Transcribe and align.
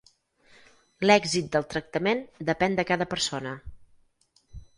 L'èxit 1.05 1.51
del 1.57 1.67
tractament 1.73 2.25
depèn 2.49 2.79
de 2.81 2.87
cada 2.93 3.09
persona. 3.13 3.53